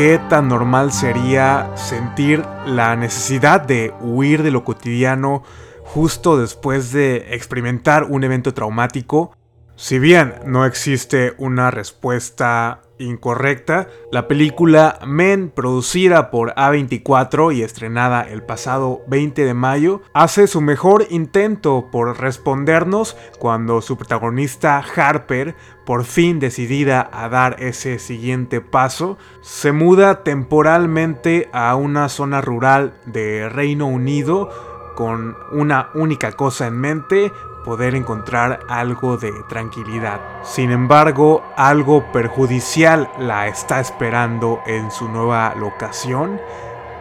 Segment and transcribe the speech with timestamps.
[0.00, 5.42] qué tan normal sería sentir la necesidad de huir de lo cotidiano
[5.84, 9.36] justo después de experimentar un evento traumático.
[9.80, 18.20] Si bien no existe una respuesta incorrecta, la película Men, producida por A24 y estrenada
[18.20, 25.54] el pasado 20 de mayo, hace su mejor intento por respondernos cuando su protagonista Harper,
[25.86, 32.92] por fin decidida a dar ese siguiente paso, se muda temporalmente a una zona rural
[33.06, 34.50] de Reino Unido
[34.94, 37.32] con una única cosa en mente,
[37.64, 40.20] poder encontrar algo de tranquilidad.
[40.42, 46.40] Sin embargo, algo perjudicial la está esperando en su nueva locación,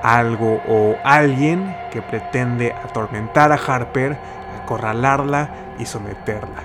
[0.03, 4.17] algo o alguien que pretende atormentar a Harper,
[4.61, 6.63] acorralarla y someterla.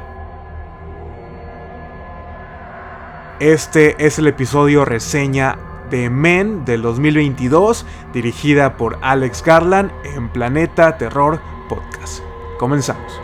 [3.41, 5.59] Este es el episodio reseña
[5.91, 12.23] de Men del 2022, dirigida por Alex Garland en Planeta Terror Podcast.
[12.59, 13.24] Comenzamos.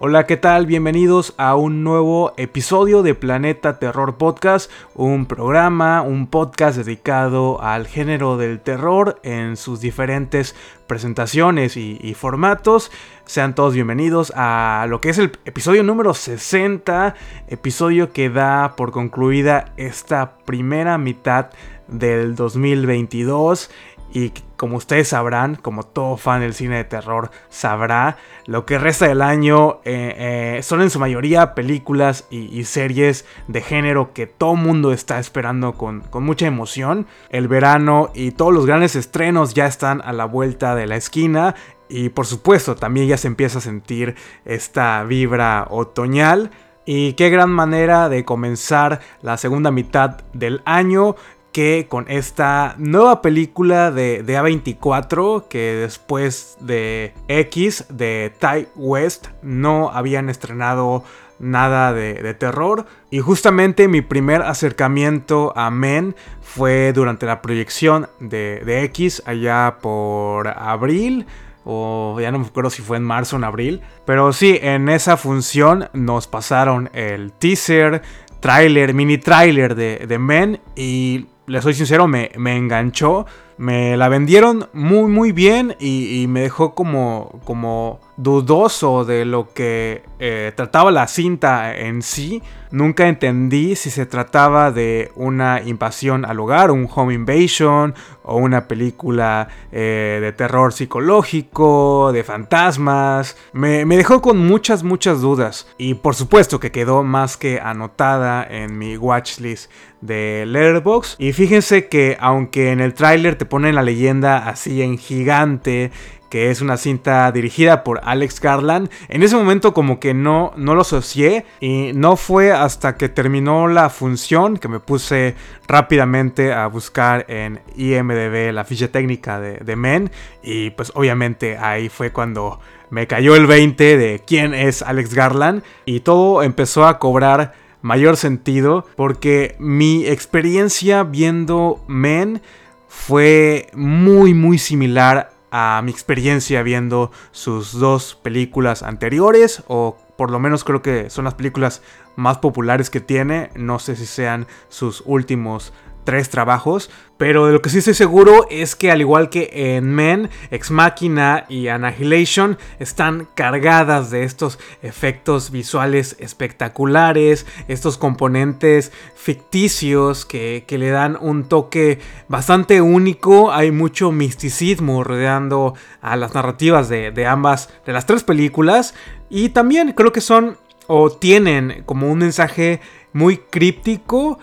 [0.00, 0.66] Hola, ¿qué tal?
[0.66, 7.88] Bienvenidos a un nuevo episodio de Planeta Terror Podcast, un programa, un podcast dedicado al
[7.88, 10.54] género del terror en sus diferentes
[10.86, 12.92] presentaciones y, formatos.
[13.24, 17.16] Sean todos bienvenidos a lo que es el episodio número 60,
[17.48, 21.50] episodio que da por concluida esta primera mitad
[21.88, 23.68] del 2022
[24.12, 29.06] y como ustedes sabrán, como todo fan del cine de terror sabrá, lo que resta
[29.06, 34.56] del año eh, eh, son en su mayoría películas y, series de género que todo
[34.56, 37.06] mundo está esperando con, con, mucha emoción.
[37.30, 41.54] El verano y todos los grandes estrenos ya están a la vuelta de la esquina.
[41.88, 46.50] Y por supuesto, también ya se empieza a sentir esta vibra otoñal.
[46.84, 51.16] Y qué gran manera de comenzar la segunda mitad del año
[51.52, 59.90] que con esta nueva película de, A24 que después de X de Ty West no
[59.90, 61.04] habían estrenado
[61.38, 62.86] nada de, terror.
[63.10, 69.78] Y justamente mi primer acercamiento a Men fue durante la proyección de, de X allá
[69.80, 71.26] por abril
[71.70, 73.82] o ya no me acuerdo si fue en marzo o en abril.
[74.06, 78.02] Pero sí, en esa función nos pasaron el teaser,
[78.40, 83.26] trailer, mini trailer de, de Men y le soy sincero, me, me enganchó.
[83.58, 90.02] Me la vendieron muy muy bien y, me dejó como, como dudoso de lo que
[90.20, 92.42] eh, trataba la cinta en sí.
[92.70, 98.68] Nunca entendí si se trataba de una invasión al hogar, un home invasion o una
[98.68, 103.36] película eh, de terror psicológico, de fantasmas.
[103.54, 105.66] Me, me, dejó con muchas, muchas dudas.
[105.78, 109.70] Y por supuesto que quedó más que anotada en mi watchlist
[110.00, 111.18] de Letterboxd.
[111.18, 115.90] Y fíjense que aunque en el tráiler te ponen la leyenda así en gigante,
[116.30, 118.90] que es una cinta dirigida por Alex Garland.
[119.08, 123.66] En ese momento como que no, no lo asocié y no fue hasta que terminó
[123.68, 125.34] la función que me puse
[125.66, 130.10] rápidamente a buscar en IMDB la ficha técnica de Men
[130.42, 132.60] y pues obviamente ahí fue cuando
[132.90, 138.16] me cayó el 20 de quién es Alex Garland y todo empezó a cobrar mayor
[138.16, 142.40] sentido porque mi experiencia viendo Men
[142.88, 150.40] fue muy muy similar a mi experiencia viendo sus dos películas anteriores o por lo
[150.40, 151.80] menos creo que son las películas
[152.16, 155.72] más populares que tiene, no sé si sean sus últimos
[156.04, 159.92] tres trabajos, pero de lo que sí estoy seguro es que al igual que en
[159.92, 170.24] Men, Ex Machina y Annihilation están cargadas de estos efectos visuales espectaculares, estos componentes ficticios
[170.24, 171.98] que, le dan un toque
[172.28, 178.22] bastante único, hay mucho misticismo rodeando a las narrativas de, de ambas, de las tres
[178.22, 178.94] películas,
[179.28, 180.56] y también creo que son
[180.86, 182.80] o tienen como un mensaje
[183.12, 184.38] muy críptico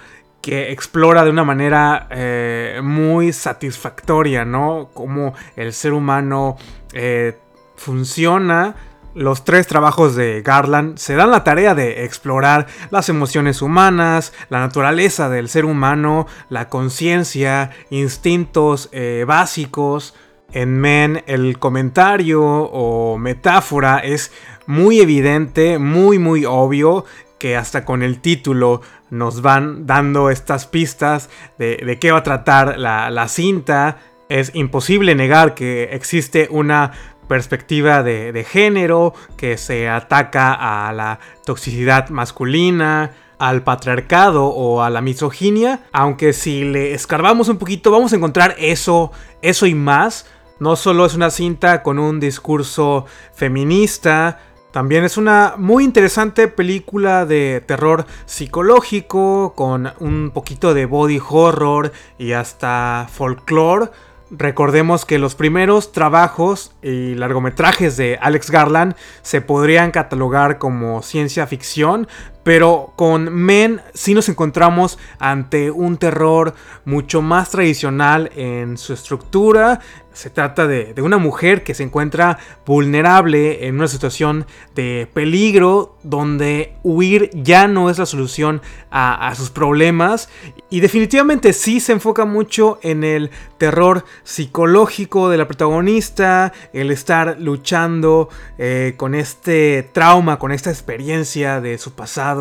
[0.46, 4.92] que explora de una manera eh, muy satisfactoria, ¿no?
[4.94, 6.56] Cómo el ser humano
[6.94, 7.36] eh,
[7.76, 8.76] funciona.
[9.16, 14.60] Los tres trabajos de Garland se dan la tarea de explorar las emociones humanas, la
[14.60, 20.14] naturaleza del ser humano, la conciencia, instintos eh, básicos.
[20.52, 24.32] En Men el comentario o metáfora es
[24.68, 27.04] muy evidente, muy muy obvio
[27.40, 28.82] que hasta con el título
[29.18, 33.98] nos van dando estas pistas de, qué va a tratar la, cinta.
[34.30, 36.92] Es imposible negar que existe una
[37.28, 44.90] perspectiva de, de, género que se ataca a la toxicidad masculina, al patriarcado o a
[44.90, 49.12] la misoginia, aunque si le escarbamos un poquito vamos a encontrar eso,
[49.42, 50.28] eso y más.
[50.58, 54.40] No solo es una cinta con un discurso feminista,
[54.76, 61.94] también es una muy interesante película de terror psicológico con un poquito de body horror
[62.18, 63.90] y hasta folklore.
[64.32, 71.48] Recordemos que los primeros trabajos y largometrajes de Alex Garland se podrían catalogar como ciencia
[71.48, 72.10] ficción,
[72.46, 76.54] pero con Men sí nos encontramos ante un terror
[76.86, 79.80] mucho más tradicional en su estructura.
[80.14, 86.76] Se trata de, una mujer que se encuentra vulnerable en una situación de peligro donde
[86.84, 88.62] huir ya no es la solución
[88.92, 90.30] a, sus problemas.
[90.70, 97.38] Y definitivamente sí se enfoca mucho en el terror psicológico de la protagonista, el estar
[97.40, 102.35] luchando eh, con este trauma, con esta experiencia de su pasado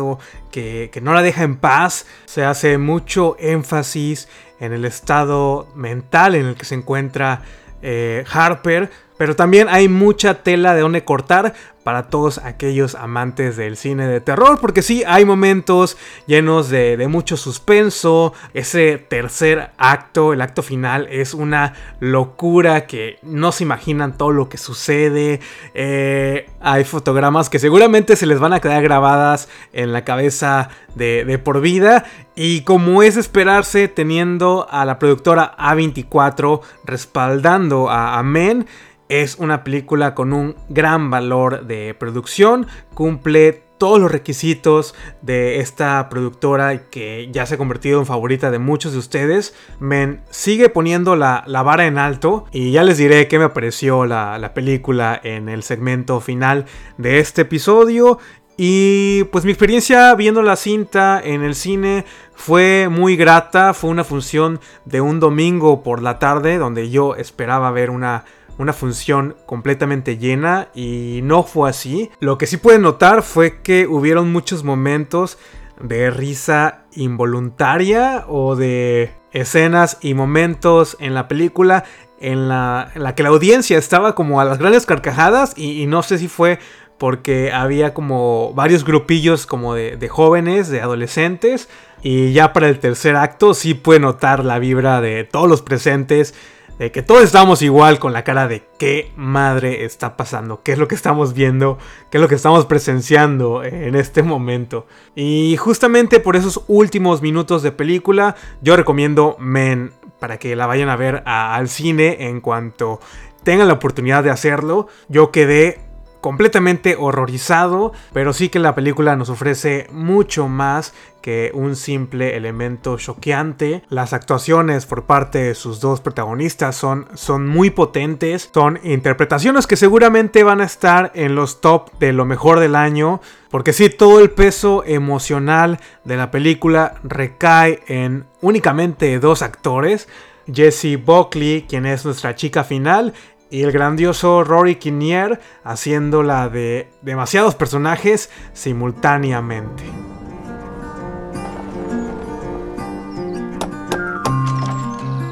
[0.51, 2.05] que, no la deja en paz.
[2.25, 4.27] Se hace mucho énfasis
[4.59, 7.41] en el estado mental en el que se encuentra
[7.81, 11.53] eh, Harper pero también hay mucha tela de donde cortar
[11.85, 14.57] para todos aquellos amantes del cine de terror.
[14.59, 18.33] Porque sí, hay momentos llenos de, mucho suspenso.
[18.55, 24.49] Ese tercer acto, el acto final, es una locura que no se imaginan todo lo
[24.49, 25.41] que sucede.
[25.75, 31.39] Eh, hay fotogramas que seguramente se les van a quedar grabadas en la cabeza de,
[31.43, 32.05] por vida.
[32.35, 38.65] Y como es esperarse, teniendo a la productora A24 respaldando a, a Men
[39.09, 46.07] es una película con un gran valor de producción, cumple todos los requisitos de esta
[46.09, 49.53] productora que ya se ha convertido en favorita de muchos de ustedes.
[49.79, 54.37] Men sigue poniendo la, vara en alto y ya les diré qué me pareció la,
[54.37, 56.65] la película en el segmento final
[56.97, 58.19] de este episodio.
[58.57, 64.05] Y pues mi experiencia viendo la cinta en el cine fue muy grata, fue una
[64.05, 68.23] función de un domingo por la tarde donde yo esperaba ver una
[68.57, 72.09] una función completamente llena y no fue así.
[72.19, 75.37] Lo que sí pueden notar fue que hubieron muchos momentos
[75.79, 81.83] de risa involuntaria o de escenas y momentos en la película
[82.19, 86.29] en la, que la audiencia estaba como a las grandes carcajadas y, no sé si
[86.29, 86.59] fue
[86.97, 91.67] porque había como varios grupillos como de, de, jóvenes, de adolescentes
[92.01, 96.33] y ya para el tercer acto sí puede notar la vibra de todos los presentes
[96.79, 100.77] de que todos estamos igual con la cara de qué madre está pasando, qué es
[100.77, 101.77] lo que estamos viendo,
[102.09, 104.85] qué es lo que estamos presenciando en este momento.
[105.15, 110.89] Y justamente por esos últimos minutos de película, yo recomiendo Men para que la vayan
[110.89, 112.99] a ver al cine en cuanto
[113.43, 114.87] tengan la oportunidad de hacerlo.
[115.07, 115.84] Yo quedé
[116.25, 120.91] completamente horrorizado, pero sí que la película nos ofrece mucho más
[121.21, 123.83] que un simple elemento choqueante.
[123.89, 129.75] Las actuaciones por parte de sus dos protagonistas son, son muy potentes, son interpretaciones que
[129.75, 134.19] seguramente van a estar en los top de lo mejor del año, porque sí, todo
[134.19, 140.07] el peso emocional de la película recae en únicamente dos actores.
[140.51, 143.13] Jessie Buckley, quien es nuestra chica final,
[143.55, 149.83] y el grandioso Rory Kinnear haciéndola de demasiados personajes simultáneamente.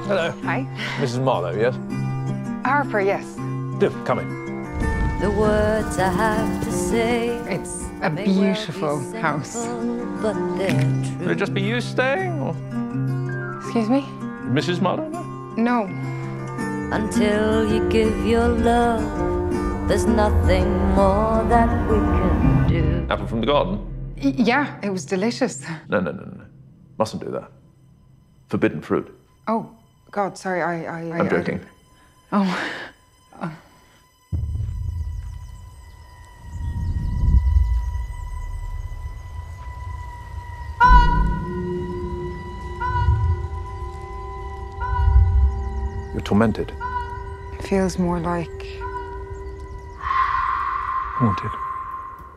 [0.07, 0.33] Hello.
[0.43, 0.65] Hi.
[1.01, 1.19] Mrs.
[1.19, 1.75] Marlowe, yes?
[2.63, 3.25] Harper, yes.
[3.79, 4.29] Do, come in.
[5.19, 7.27] The words I have to say.
[7.49, 9.67] It's a beautiful house.
[10.21, 10.37] But
[11.19, 12.55] Would it just be you staying, or?
[13.65, 14.05] Excuse me?
[14.47, 14.79] Mrs.
[14.79, 15.09] Marlowe?
[15.57, 15.89] No.
[16.93, 19.01] Until you give your love,
[19.87, 23.07] there's nothing more that we can do.
[23.09, 23.79] Apple from the garden?
[24.15, 25.65] Y yeah, it was delicious.
[25.89, 26.45] No, no, no, no.
[26.99, 27.49] Mustn't do that.
[28.47, 29.09] Forbidden fruit.
[29.47, 29.71] Oh,
[30.11, 30.85] God, sorry, I.
[30.85, 31.61] I I'm joking.
[32.31, 32.92] I oh.
[46.23, 46.73] Tormented.
[47.63, 48.81] feels more like.
[51.17, 51.51] Haunted.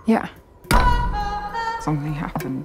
[0.06, 0.30] Yeah.
[1.80, 2.64] Something happened.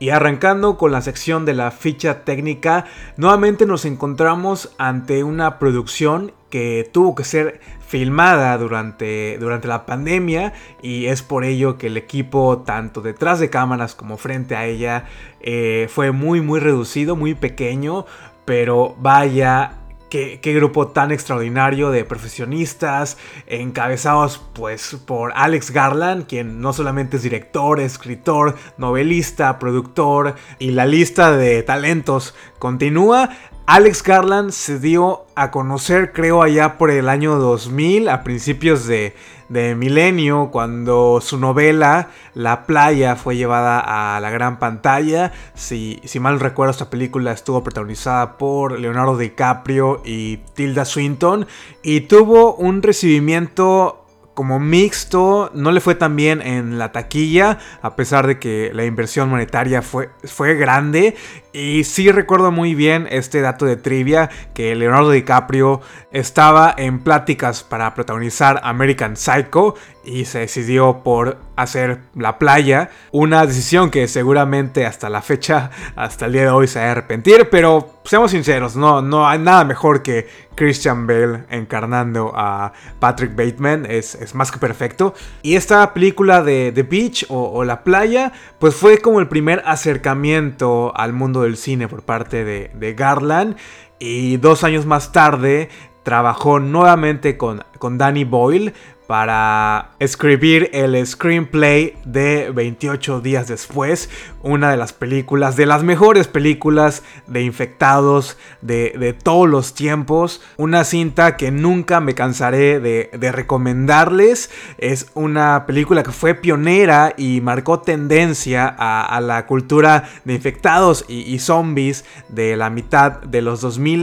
[0.00, 2.84] Y arrancando con la sección de la ficha técnica,
[3.16, 10.52] nuevamente nos encontramos ante una producción que tuvo que ser filmada durante, durante la pandemia
[10.82, 15.04] y es por ello que el equipo tanto detrás de cámaras como frente a ella
[15.40, 18.04] eh, fue muy muy reducido, muy pequeño,
[18.44, 19.83] pero vaya
[20.14, 23.18] Qué, grupo tan extraordinario de profesionistas,
[23.48, 30.86] encabezados pues por Alex Garland, quien no solamente es director, escritor, novelista, productor, y la
[30.86, 33.30] lista de talentos continúa.
[33.66, 39.14] Alex Garland se dio a conocer, creo, allá por el año 2000, a principios de,
[39.48, 45.32] milenio, cuando su novela La playa fue llevada a la gran pantalla.
[45.54, 51.46] Si, si mal recuerdo, esta película estuvo protagonizada por Leonardo DiCaprio y Tilda Swinton
[51.82, 54.03] y tuvo un recibimiento
[54.34, 58.84] como mixto, no le fue tan bien en la taquilla, a pesar de que la
[58.84, 61.16] inversión monetaria fue, fue grande.
[61.52, 67.62] Y sí recuerdo muy bien este dato de trivia, que Leonardo DiCaprio estaba en pláticas
[67.62, 74.86] para protagonizar American Psycho y se decidió por hacer La Playa, una decisión que seguramente
[74.86, 78.76] hasta la fecha, hasta el día de hoy se va a arrepentir, pero seamos sinceros,
[78.76, 84.52] no, no hay nada mejor que Christian Bale encarnando a Patrick Bateman, es, es más
[84.52, 85.14] que perfecto.
[85.42, 90.92] Y esta película de The Beach o, La Playa, pues fue como el primer acercamiento
[90.96, 93.56] al mundo del cine por parte de, de Garland.
[93.98, 95.70] Y dos años más tarde
[96.02, 98.74] trabajó nuevamente con, con Danny Boyle
[99.06, 104.08] para escribir el screenplay de 28 días después,
[104.42, 110.84] una de las películas, de las mejores películas de infectados de, todos los tiempos, una
[110.84, 117.80] cinta que nunca me cansaré de, recomendarles, es una película que fue pionera y marcó
[117.80, 123.94] tendencia a, la cultura de infectados y, y zombies de la mitad de los 2000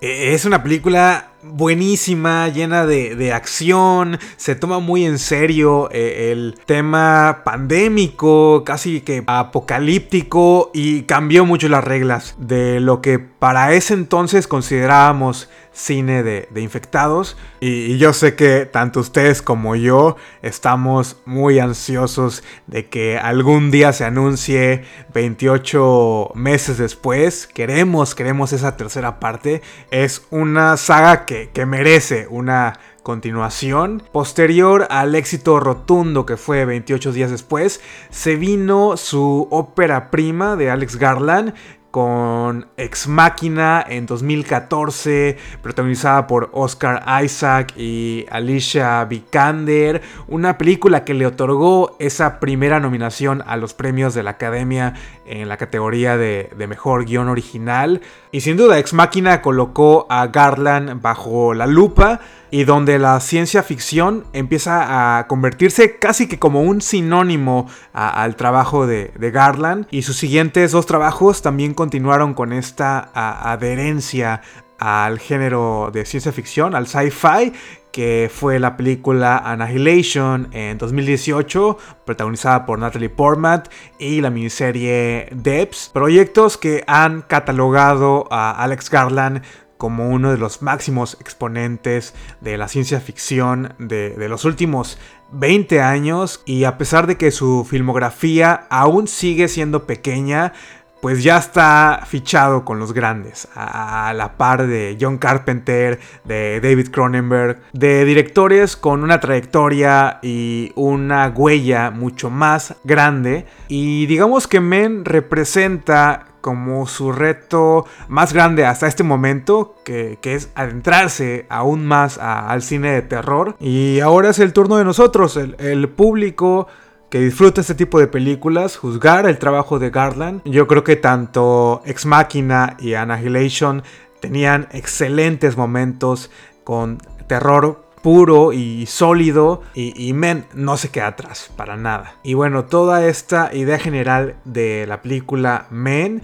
[0.00, 6.58] e, es una película buenísima, llena de, acción, se toma muy en serio eh, el
[6.64, 13.94] tema pandémico, casi que apocalíptico y cambió mucho las reglas de lo que para ese
[13.94, 17.36] entonces considerábamos cine de, infectados.
[17.60, 23.92] Y, yo sé que tanto ustedes como yo estamos muy ansiosos de que algún día
[23.92, 27.46] se anuncie 28 meses después.
[27.46, 29.62] Queremos, queremos esa tercera parte.
[29.90, 34.02] Es una saga que, merece una continuación.
[34.12, 40.70] Posterior al éxito rotundo que fue 28 días después, se vino su ópera prima de
[40.70, 41.52] Alex Garland
[41.98, 51.12] con Ex Máquina en 2014, protagonizada por Oscar Isaac y Alicia Vikander, una película que
[51.12, 54.94] le otorgó esa primera nominación a los premios de la Academia
[55.26, 58.00] en la categoría de, mejor guion original.
[58.30, 63.62] Y sin duda, Ex Máquina colocó a Garland bajo la lupa y donde la ciencia
[63.62, 69.86] ficción empieza a convertirse casi que como un sinónimo al trabajo de, Garland.
[69.90, 73.10] Y sus siguientes dos trabajos también continuaron con esta
[73.52, 74.40] adherencia
[74.78, 77.52] al género de ciencia ficción, al sci-fi,
[77.92, 83.64] que fue la película Annihilation en 2018, protagonizada por Natalie Portman,
[83.98, 89.42] y la miniserie Debs, proyectos que han catalogado a Alex Garland
[89.78, 94.98] como uno de los máximos exponentes de la ciencia ficción de, los últimos
[95.32, 100.52] 20 años y a pesar de que su filmografía aún sigue siendo pequeña,
[101.00, 106.88] pues ya está fichado con los grandes, a la par de John Carpenter, de David
[106.90, 113.46] Cronenberg, de directores con una trayectoria y una huella mucho más grande.
[113.68, 120.48] Y digamos que Men representa como su reto más grande hasta este momento, que, es
[120.54, 123.54] adentrarse aún más al cine de terror.
[123.60, 126.66] Y ahora es el turno de nosotros, el, el público
[127.10, 130.40] que disfruta este tipo de películas, juzgar el trabajo de Garland.
[130.46, 133.82] Yo creo que tanto Ex Machina y Annihilation
[134.18, 136.30] tenían excelentes momentos
[136.64, 142.14] con terror puro y sólido y, Men no se queda atrás para nada.
[142.22, 146.22] Y bueno, toda esta idea general de la película Men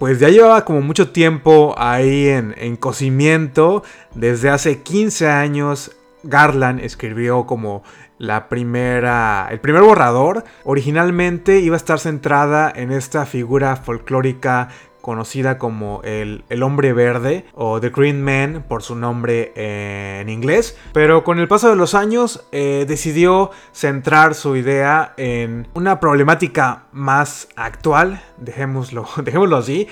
[0.00, 3.84] pues ya llevaba como mucho tiempo ahí en, en cocimiento.
[4.12, 5.92] Desde hace 15 años
[6.24, 7.84] Garland escribió como
[8.18, 10.42] la primera, el primer borrador.
[10.64, 14.70] Originalmente iba a estar centrada en esta figura folclórica
[15.00, 20.76] conocida como el, hombre verde o The Green Man por su nombre en inglés.
[20.92, 26.84] Pero con el paso de los años eh, decidió centrar su idea en una problemática
[26.92, 29.88] más actual, dejémoslo, dejémoslo así,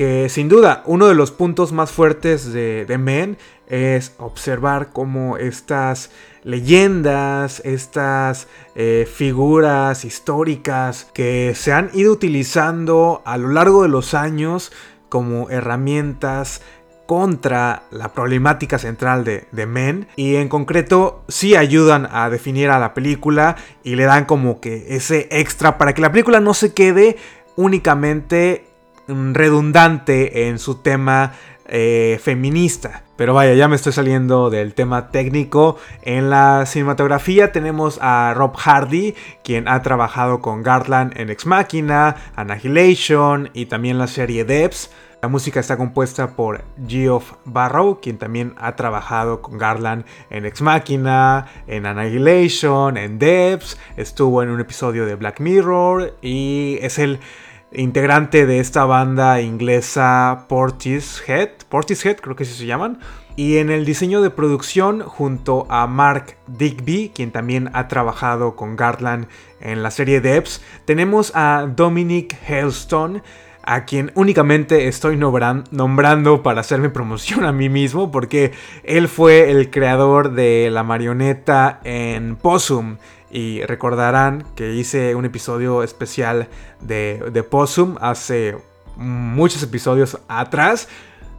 [0.00, 5.36] que sin duda uno de los puntos más fuertes de, de Men es observar cómo
[5.36, 6.10] estas
[6.42, 14.14] leyendas, estas eh, figuras históricas que se han ido utilizando a lo largo de los
[14.14, 14.72] años
[15.10, 16.62] como herramientas
[17.04, 22.78] contra la problemática central de, de, Men y en concreto sí ayudan a definir a
[22.78, 26.72] la película y le dan como que ese extra para que la película no se
[26.72, 27.18] quede
[27.56, 28.69] únicamente
[29.34, 31.32] redundante en su tema
[31.72, 33.04] eh, feminista.
[33.16, 35.76] Pero vaya, ya me estoy saliendo del tema técnico.
[36.02, 39.14] En la cinematografía tenemos a Rob Hardy,
[39.44, 44.90] quien ha trabajado con Garland en Ex Machina, Annihilation y también la serie Debs.
[45.22, 50.62] La música está compuesta por Geoff Barrow, quien también ha trabajado con Garland en Ex
[50.62, 57.20] Machina, en Annihilation, en Debs, estuvo en un episodio de Black Mirror y es el
[57.72, 62.98] integrante de esta banda inglesa Portishead, Portishead creo que así se llaman,
[63.36, 68.76] y en el diseño de producción junto a Mark Digby, quien también ha trabajado con
[68.76, 69.28] Garland
[69.60, 73.22] en la serie Debs, tenemos a Dominic Hailstone,
[73.70, 78.50] a quien únicamente estoy nombrando para hacerme promoción a mí mismo, porque
[78.82, 82.96] él fue el creador de la marioneta en Possum
[83.30, 86.48] y recordarán que hice un episodio especial
[86.80, 88.56] de, de Possum hace
[88.96, 90.88] muchos episodios atrás.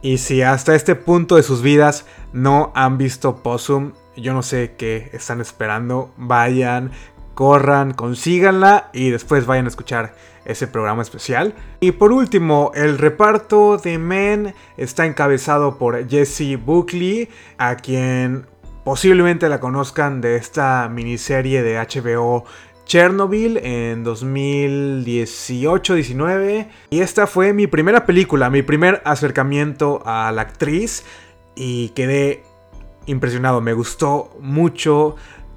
[0.00, 4.74] Y si hasta este punto de sus vidas no han visto Possum, yo no sé
[4.78, 6.10] qué están esperando.
[6.16, 6.92] Vayan,
[7.34, 10.14] corran, consíganla y después vayan a escuchar
[10.44, 11.54] ese programa especial.
[11.80, 18.46] Y por último, el reparto de Men está encabezado por Jesse Buckley, a quien
[18.84, 22.44] Posiblemente la conozcan de esta miniserie de HBO
[22.84, 26.66] Chernobyl en 2018-19.
[26.90, 31.04] Y esta fue mi primera película, mi primer acercamiento a la actriz.
[31.54, 32.42] Y quedé
[33.06, 35.14] impresionado, me gustó mucho.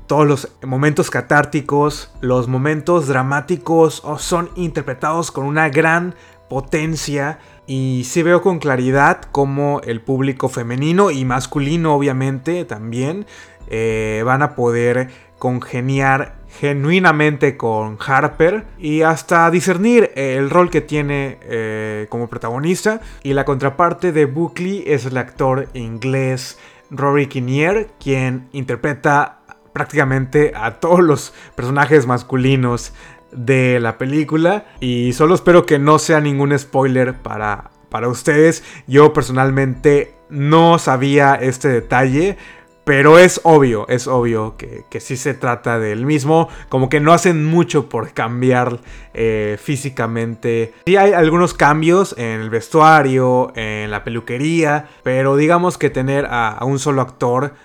[0.08, 6.14] Todos los momentos catárticos, los momentos dramáticos son interpretados con una gran
[6.48, 13.26] potencia y sí veo con claridad cómo el público femenino y masculino obviamente también
[13.68, 21.40] eh, van a poder congeniar genuinamente con Harper y hasta discernir el rol que tiene
[21.42, 23.02] eh, como protagonista.
[23.24, 26.58] Y la contraparte de Buckley es el actor inglés
[26.92, 29.40] Rory Kinnear, quien interpreta
[29.76, 32.94] prácticamente a todos los personajes masculinos
[33.34, 34.68] de la película.
[34.80, 38.64] Y solo espero que no sea ningún spoiler para, para ustedes.
[38.88, 42.38] Yo personalmente no sabía este detalle.
[42.86, 46.48] Pero es obvio, es obvio que, que sí se trata del mismo.
[46.70, 48.80] Como que no hacen mucho por cambiar
[49.14, 50.74] eh, físicamente.
[50.86, 54.88] Sí hay algunos cambios en el vestuario, en la peluquería.
[55.04, 57.56] Pero digamos que tener a un solo actor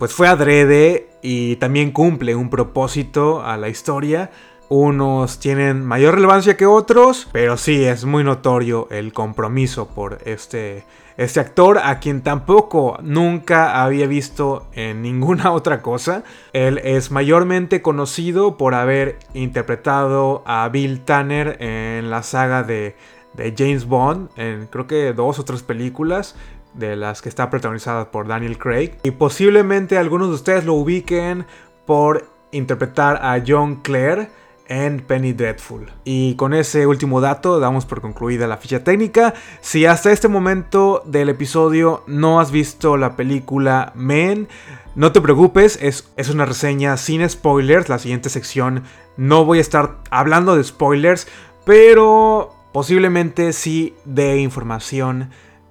[0.00, 4.30] pues fue adrede y también cumple un propósito a la historia.
[4.70, 10.84] Unos tienen mayor relevancia que otros, pero sí es muy notorio el compromiso por este,
[11.18, 16.24] este actor, a quien tampoco nunca había visto en ninguna otra cosa.
[16.54, 22.96] Él es mayormente conocido por haber interpretado a Bill Tanner en la saga de,
[23.34, 26.36] de James Bond, en creo que dos o tres películas
[26.74, 28.92] de las que está protagonizada por Daniel Craig.
[29.02, 31.46] Y posiblemente algunos de ustedes lo ubiquen
[31.86, 34.28] por interpretar a John Clare
[34.70, 35.90] en Penny Dreadful.
[36.04, 39.34] Y con ese último dato damos por concluida la ficha técnica.
[39.60, 44.48] Si hasta este momento del episodio no has visto la película Men,
[44.94, 47.88] no te preocupes, es, es una reseña sin spoilers.
[47.88, 48.84] La siguiente sección
[49.16, 51.26] no voy a estar hablando de spoilers,
[51.64, 55.30] pero posiblemente sí de información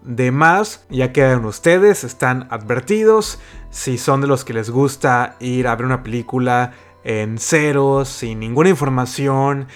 [0.10, 0.86] de más.
[0.90, 3.40] Ya quedan ustedes, están advertidos.
[3.70, 8.40] Si son de los que les gusta ir a ver una película en cero, sin
[8.40, 9.68] ninguna información,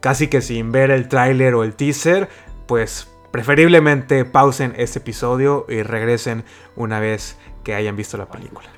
[0.00, 2.28] casi que sin ver el tráiler o el teaser,
[2.66, 8.68] pues preferiblemente pausen este episodio y regresen una vez que hayan visto la película.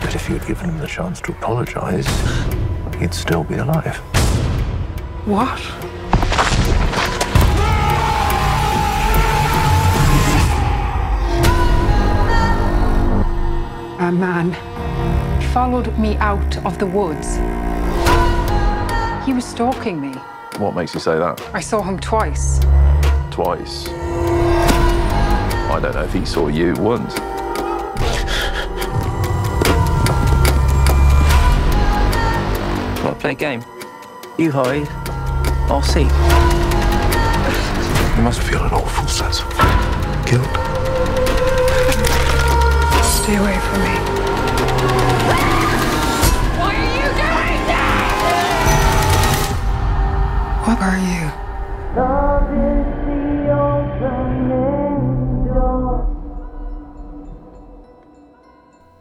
[0.00, 2.08] But if you'd given him the chance to apologize,
[2.98, 4.00] he'd still be alive.
[5.26, 5.60] What?
[14.20, 14.52] A man
[15.50, 17.36] followed me out of the woods.
[19.24, 20.12] He was stalking me.
[20.58, 21.40] What makes you say that?
[21.54, 22.60] I saw him twice.
[23.30, 23.88] Twice.
[23.88, 27.18] I don't know if he saw you once.
[33.02, 33.64] Want to play a game?
[34.36, 34.86] You hide,
[35.70, 36.02] I'll see.
[38.18, 39.48] You must feel an awful sense of
[40.26, 40.69] guilt.
[43.22, 43.94] Stay away from me.
[46.56, 47.60] Why are you doing?
[50.64, 51.30] What are you?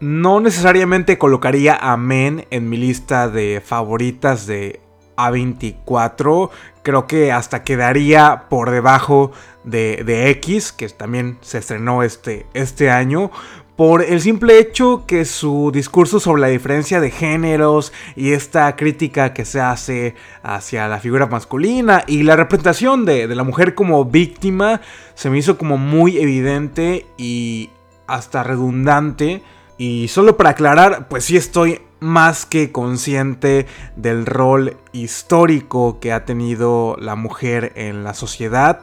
[0.02, 4.82] No necesariamente colocaría a Men en mi lista de favoritas de
[5.16, 6.50] A24.
[6.84, 9.32] Creo que hasta quedaría por debajo
[9.64, 13.32] de, de X, que también se estrenó este, este año.
[13.80, 19.34] Por el simple hecho que su discurso sobre la diferencia de géneros y esta crítica
[19.34, 24.82] que se hace hacia la figura masculina y la representación de, la mujer como víctima
[25.16, 27.70] se me hizo como muy evidente y
[28.06, 29.44] hasta redundante.
[29.78, 33.66] Y solo para aclarar, pues sí estoy más que consciente
[33.96, 38.82] del rol histórico que ha tenido la mujer en la sociedad.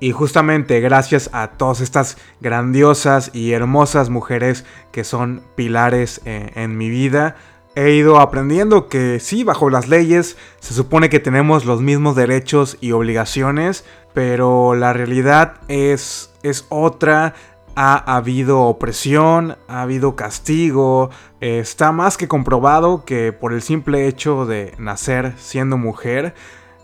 [0.00, 6.76] Y justamente gracias a todas estas grandiosas y hermosas mujeres que son pilares en, en
[6.76, 7.36] mi vida,
[7.74, 12.76] he ido aprendiendo que sí, bajo las leyes se supone que tenemos los mismos derechos
[12.80, 13.84] y obligaciones,
[14.14, 17.34] pero la realidad es, es otra,
[17.76, 21.10] ha habido opresión, ha habido castigo.
[21.40, 26.34] Está más que comprobado que por el simple hecho de nacer siendo mujer,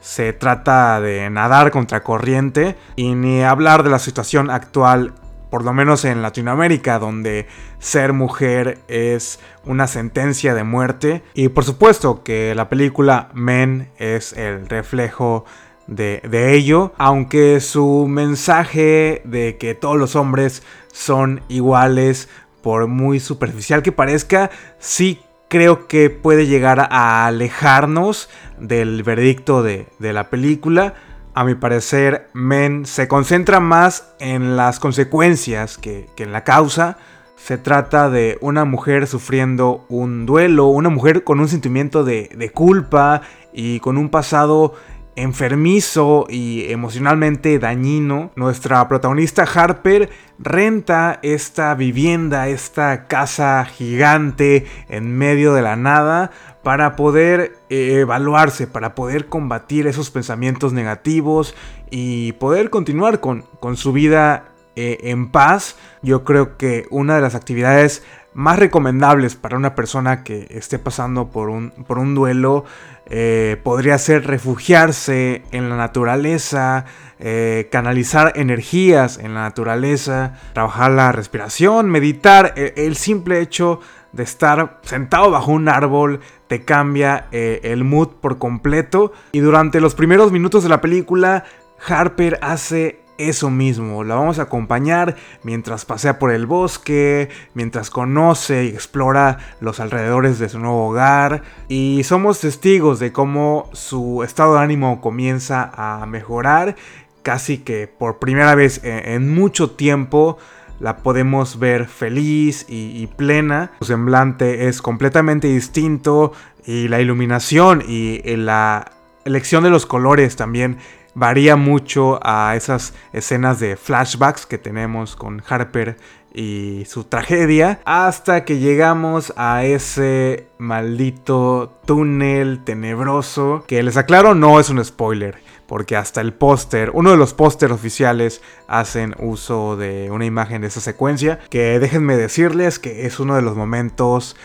[0.05, 5.15] se trata de nadar contra corriente y ni hablar de la situación actual,
[5.49, 7.47] por lo menos en Latinoamérica, donde
[7.79, 11.23] ser mujer es una sentencia de muerte.
[11.33, 15.47] Y por supuesto que la película Men es el reflejo
[15.87, 16.21] de,
[16.55, 20.63] ello, aunque su mensaje de que todos los hombres
[20.93, 22.29] son iguales,
[22.63, 25.21] por muy superficial que parezca, sí
[25.55, 30.95] creo que puede llegar a alejarnos del veredicto de, de la película.
[31.33, 36.99] A mi parecer, Men se concentra más en las consecuencias que, que en la causa.
[37.37, 42.51] Se trata de una mujer sufriendo un duelo, una mujer con un sentimiento de, de
[42.51, 44.75] culpa y con un pasado
[45.17, 55.55] enfermizo y emocionalmente dañino, nuestra protagonista Harper renta esta vivienda, esta casa gigante en medio
[55.55, 56.31] de la nada
[56.63, 61.55] para poder eh, evaluarse, para poder combatir esos pensamientos negativos
[61.91, 65.77] y poder continuar con, con su vida eh, en paz.
[66.03, 68.03] Yo creo que una de las actividades
[68.35, 72.65] más recomendables para una persona que esté pasando por un, por un duelo
[73.07, 76.87] eh, podría ser refugiarse en la naturaleza,
[77.19, 82.55] eh, canalizar energías en la naturaleza, trabajar la respiración, meditar.
[82.57, 83.81] E, el, simple hecho
[84.13, 89.13] de estar sentado bajo un árbol te cambia eh, el mood por completo.
[89.33, 91.45] Y durante los primeros minutos de la película,
[91.87, 94.05] Harper hace eso mismo.
[94.05, 100.39] La vamos a acompañar mientras pasea por el bosque, mientras conoce y explora los alrededores
[100.39, 101.43] de su nuevo hogar.
[101.69, 106.77] Y somos testigos de cómo su estado de ánimo comienza a mejorar.
[107.23, 110.37] Casi que por primera vez en, mucho tiempo
[110.81, 113.73] la podemos ver feliz y, y, plena.
[113.79, 116.33] Su semblante es completamente distinto
[116.67, 118.93] y la iluminación y la
[119.25, 120.79] elección de los colores también
[121.15, 125.97] varía mucho a esas escenas de flashbacks que tenemos con Harper
[126.35, 134.59] y su tragedia hasta que llegamos a ese maldito túnel tenebroso que les aclaro no
[134.59, 140.11] es un spoiler porque hasta el póster, uno de los póster oficiales hacen uso de
[140.11, 144.37] una imagen de esa secuencia que déjenme decirles que es uno de los momentos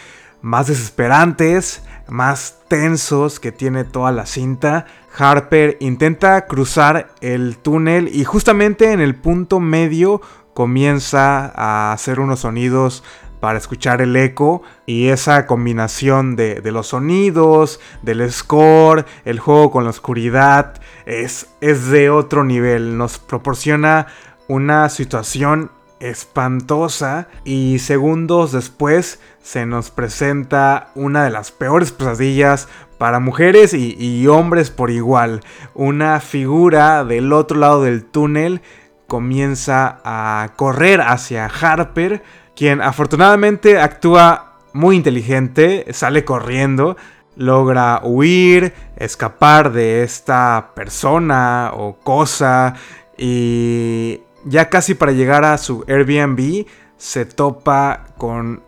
[0.41, 4.85] más desesperantes, más tensos que tiene toda la cinta.
[5.17, 10.21] Harper intenta cruzar el túnel y justamente en el punto medio
[10.53, 13.03] comienza a hacer unos sonidos
[13.39, 19.85] para escuchar el eco y esa combinación de, los sonidos, del score, el juego con
[19.85, 24.07] la oscuridad, es, es de otro nivel, nos proporciona
[24.47, 33.19] una situación espantosa y segundos después se nos presenta una de las peores pesadillas para
[33.19, 35.41] mujeres y, hombres por igual.
[35.73, 38.61] Una figura del otro lado del túnel
[39.07, 42.21] comienza a correr hacia Harper,
[42.55, 46.97] quien afortunadamente actúa muy inteligente, sale corriendo,
[47.37, 52.75] logra huir, escapar de esta persona o cosa
[53.17, 56.65] y ya casi para llegar a su Airbnb
[56.97, 58.63] se topa con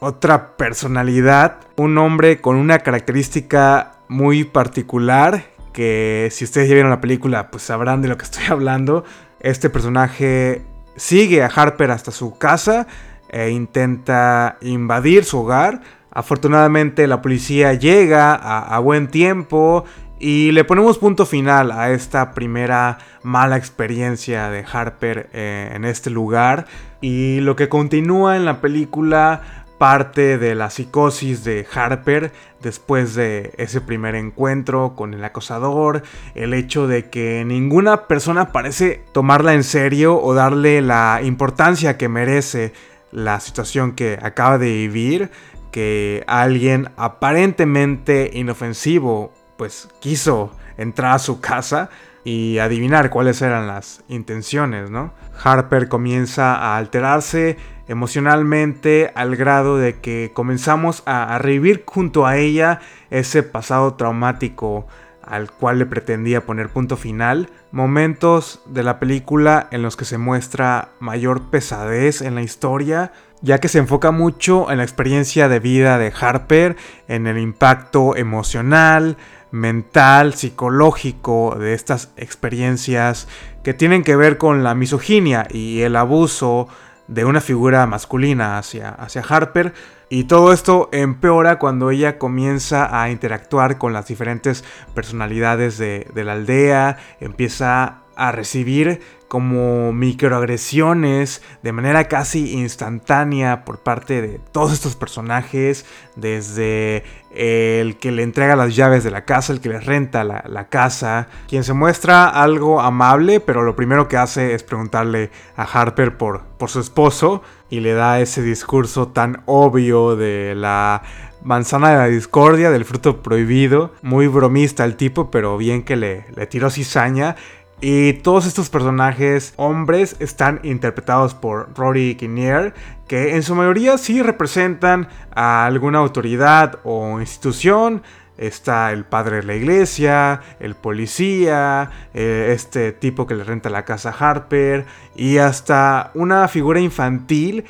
[0.00, 7.00] otra personalidad, un hombre con una característica muy particular que si ustedes ya vieron la
[7.00, 9.04] película, pues sabrán de lo que estoy hablando.
[9.40, 10.62] Este personaje
[10.96, 12.86] sigue a Harper hasta su casa
[13.28, 15.82] e intenta invadir su hogar.
[16.10, 19.84] Afortunadamente la policía llega a, buen tiempo
[20.26, 26.08] y le ponemos punto final a esta primera mala experiencia de Harper eh, en este
[26.08, 26.64] lugar.
[27.02, 32.32] Y lo que continúa en la película parte de la psicosis de Harper
[32.62, 36.02] después de ese primer encuentro con el acosador,
[36.34, 42.08] el hecho de que ninguna persona parece tomarla en serio o darle la importancia que
[42.08, 42.72] merece
[43.12, 45.30] la situación que acaba de vivir,
[45.70, 51.90] que alguien aparentemente inofensivo pues quiso entrar a su casa
[52.24, 55.12] y adivinar cuáles eran las intenciones, ¿no?
[55.42, 62.80] Harper comienza a alterarse emocionalmente al grado de que comenzamos a, revivir junto a ella
[63.10, 64.86] ese pasado traumático
[65.22, 70.18] al cual le pretendía poner punto final, momentos de la película en los que se
[70.18, 75.60] muestra mayor pesadez en la historia, ya que se enfoca mucho en la experiencia de
[75.60, 76.76] vida de Harper,
[77.08, 79.16] en el impacto emocional,
[79.54, 83.28] mental, psicológico de estas experiencias
[83.62, 86.68] que tienen que ver con la misoginia y el abuso
[87.06, 89.72] de una figura masculina hacia, hacia Harper.
[90.08, 94.64] Y todo esto empeora cuando ella comienza a interactuar con las diferentes
[94.94, 99.00] personalidades de, de la aldea, empieza a recibir
[99.34, 107.02] como microagresiones de manera casi instantánea por parte de todos estos personajes, desde
[107.34, 111.26] el que le entrega las llaves de la casa, el que le renta la, casa,
[111.48, 116.42] quien se muestra algo amable, pero lo primero que hace es preguntarle a Harper por,
[116.68, 121.02] su esposo y le da ese discurso tan obvio de la
[121.42, 126.24] manzana de la discordia, del fruto prohibido, muy bromista el tipo, pero bien que le,
[126.34, 127.36] le tiró cizaña
[127.80, 132.74] y todos estos personajes hombres están interpretados por Rory Kinnear,
[133.08, 138.02] que en su mayoría sí representan a alguna autoridad o institución.
[138.36, 143.84] Está el padre de la iglesia, el policía, eh, este tipo que le renta la
[143.84, 147.64] casa a Harper y hasta una figura infantil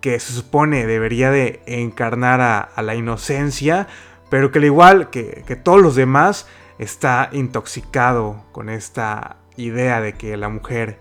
[0.00, 3.88] que se supone debería de encarnar a, la inocencia,
[4.28, 6.46] pero que al igual que, que todos los demás
[6.78, 10.98] está intoxicado con esta idea de que la mujer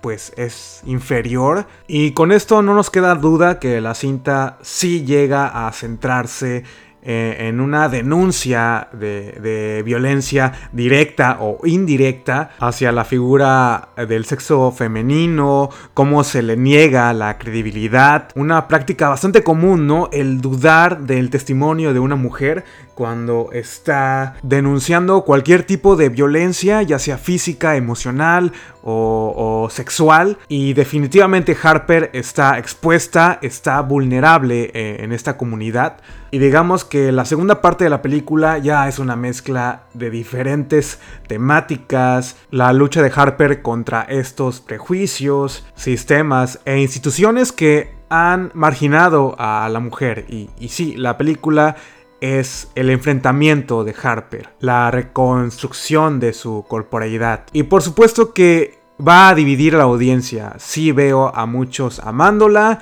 [0.00, 1.66] pues es inferior.
[1.86, 6.64] Y con esto no nos queda duda que la cinta sí llega a centrarse
[7.02, 15.70] eh, en una denuncia de, violencia directa o indirecta hacia la figura del sexo femenino,
[15.94, 20.10] cómo se le niega la credibilidad, una práctica bastante común, ¿no?
[20.12, 26.98] El dudar del testimonio de una mujer cuando está denunciando cualquier tipo de violencia, ya
[26.98, 30.38] sea física, emocional o, sexual.
[30.48, 35.98] Y definitivamente Harper está expuesta, está vulnerable eh, en esta comunidad.
[36.30, 41.00] Y digamos que la segunda parte de la película ya es una mezcla de diferentes
[41.26, 49.68] temáticas, la lucha de Harper contra estos prejuicios, sistemas e instituciones que han marginado a
[49.68, 50.26] la mujer.
[50.28, 51.76] Y, y sí, la película
[52.20, 57.44] es el enfrentamiento de Harper, la reconstrucción de su corporalidad.
[57.52, 60.54] Y por supuesto que va a dividir la audiencia.
[60.58, 62.80] Sí veo a muchos amándola,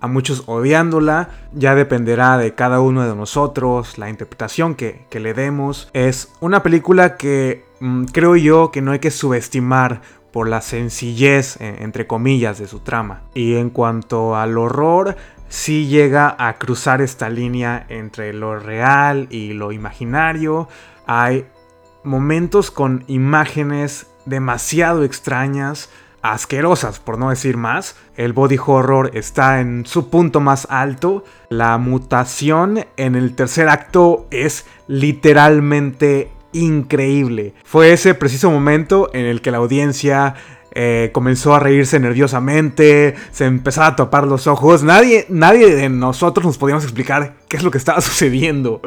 [0.00, 1.30] a muchos odiándola.
[1.52, 5.88] Ya dependerá de cada uno de nosotros, la interpretación que, le demos.
[5.92, 10.00] Es una película que mm, creo yo que no hay que subestimar
[10.32, 13.22] por la sencillez, eh, entre comillas, de su trama.
[13.34, 15.16] Y en cuanto al horror,
[15.50, 20.68] sí llega a cruzar esta línea entre lo real y lo imaginario.
[21.06, 21.46] Hay
[22.02, 25.90] momentos con imágenes demasiado extrañas,
[26.22, 27.96] asquerosas por no decir más.
[28.16, 31.24] El body horror está en su punto más alto.
[31.48, 37.54] La mutación en el tercer acto es literalmente increíble.
[37.64, 40.34] Fue ese preciso momento en el que la audiencia
[40.72, 44.82] eh, comenzó a reírse nerviosamente, se empezaba a tapar los ojos.
[44.82, 48.80] Nadie, nadie de nosotros nos podíamos explicar qué es lo que estaba sucediendo.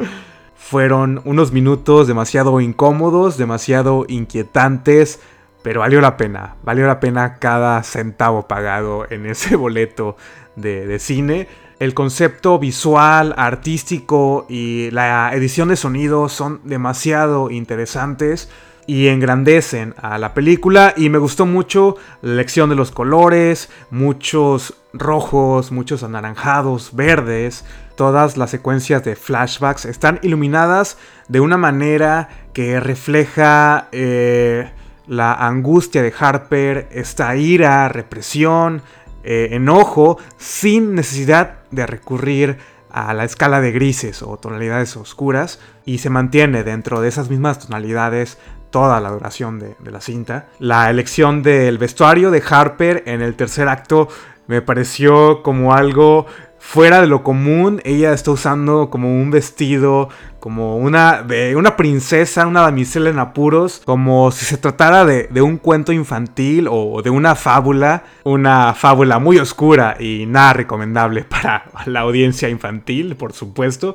[0.56, 5.20] Fueron unos minutos demasiado incómodos, demasiado inquietantes,
[5.62, 6.56] pero valió la pena.
[6.62, 10.16] Valió la pena cada centavo pagado en ese boleto
[10.56, 11.48] de, de cine.
[11.80, 18.48] El concepto visual, artístico y la edición de sonido son demasiado interesantes
[18.86, 20.94] y engrandecen a la película.
[20.96, 27.64] Y me gustó mucho la elección de los colores, muchos rojos, muchos anaranjados, verdes,
[27.96, 34.70] todas las secuencias de flashbacks están iluminadas de una manera que refleja eh,
[35.06, 38.82] la angustia de Harper, esta ira, represión,
[39.22, 42.58] eh, enojo, sin necesidad de recurrir
[42.90, 45.58] a la escala de grises o tonalidades oscuras.
[45.84, 48.38] Y se mantiene dentro de esas mismas tonalidades
[48.74, 50.48] toda la duración de, la cinta.
[50.58, 54.08] La elección del vestuario de Harper en el tercer acto
[54.48, 56.26] me pareció como algo
[56.58, 57.80] fuera de lo común.
[57.84, 60.08] Ella está usando como un vestido,
[60.40, 65.40] como una, de una princesa, una damisela en apuros, como si se tratara de, de,
[65.40, 68.02] un cuento infantil o de una fábula.
[68.24, 73.94] Una fábula muy oscura y nada recomendable para la audiencia infantil, por supuesto.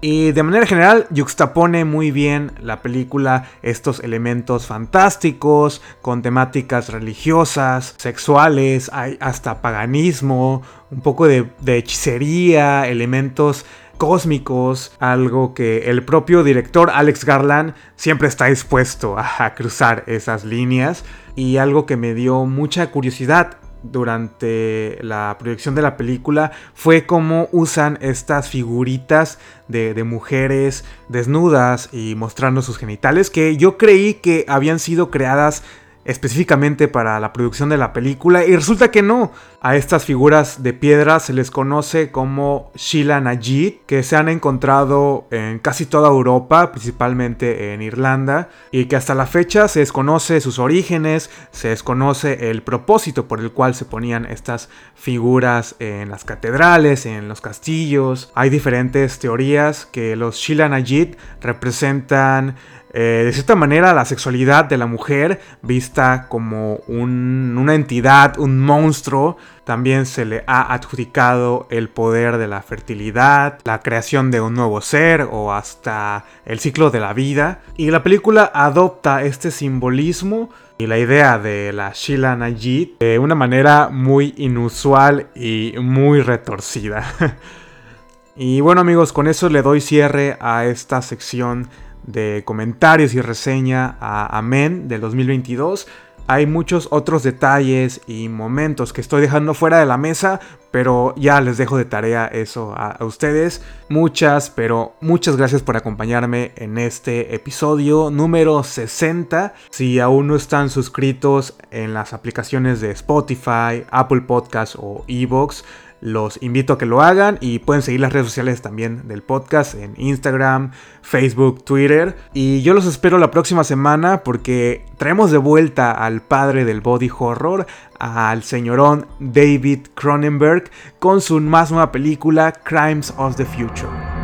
[0.00, 7.94] Y de manera general, yuxtapone muy bien la película estos elementos fantásticos, con temáticas religiosas,
[7.96, 13.64] sexuales, hay hasta paganismo, un poco de, hechicería, elementos
[13.96, 21.04] cósmicos, algo que el propio director Alex Garland siempre está dispuesto a cruzar esas líneas.
[21.34, 27.48] Y algo que me dio mucha curiosidad durante la proyección de la película fue cómo
[27.52, 34.44] usan estas figuritas de, de, mujeres desnudas y mostrando sus genitales que yo creí que
[34.48, 35.62] habían sido creadas
[36.06, 39.32] específicamente para la producción de la película y resulta que no.
[39.60, 45.26] A estas figuras de piedra se les conoce como Sheila Najid, que se han encontrado
[45.32, 50.60] en casi toda Europa, principalmente en Irlanda, y que hasta la fecha se desconoce sus
[50.60, 57.04] orígenes, se desconoce el propósito por el cual se ponían estas figuras en las catedrales,
[57.04, 58.30] en los castillos.
[58.36, 62.54] Hay diferentes teorías que los Sheila Najid representan
[62.98, 68.58] eh, de cierta manera la sexualidad de la mujer vista como un, una entidad, un
[68.58, 74.54] monstruo, también se le ha adjudicado el poder de la fertilidad, la creación de un
[74.54, 77.60] nuevo ser o hasta el ciclo de la vida.
[77.76, 83.34] Y la película adopta este simbolismo y la idea de la Sheila Najid de una
[83.34, 87.04] manera muy inusual y muy retorcida.
[88.36, 91.68] y bueno amigos, con eso le doy cierre a esta sección
[92.06, 95.86] de comentarios y reseña a Amen del 2022.
[96.28, 100.40] Hay muchos otros detalles y momentos que estoy dejando fuera de la mesa,
[100.72, 103.62] pero ya les dejo de tarea eso a, a, ustedes.
[103.88, 109.54] Muchas, pero muchas gracias por acompañarme en este episodio número 60.
[109.70, 115.64] Si aún no están suscritos en las aplicaciones de Spotify, Apple Podcasts o Evox,
[116.00, 119.74] los invito a que lo hagan y pueden seguir las redes sociales también del podcast
[119.74, 122.16] en Instagram, Facebook, Twitter.
[122.32, 127.10] Y yo los espero la próxima semana porque traemos de vuelta al padre del body
[127.18, 127.66] horror,
[127.98, 134.15] al señorón David Cronenberg, con su más nueva película, Crimes of the Future.